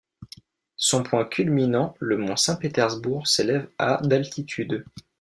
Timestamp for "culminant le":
1.25-2.17